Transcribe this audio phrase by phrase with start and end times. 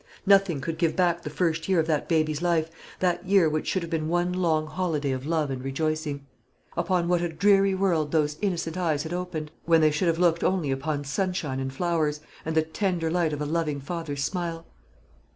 [0.25, 3.83] Nothing could give back the first year of that baby's life, that year which should
[3.83, 6.25] have been one long holiday of love and rejoicing.
[6.75, 10.43] Upon what a dreary world those innocent eyes had opened, when they should have looked
[10.43, 14.65] only upon sunshine and flowers, and the tender light of a loving father's smile!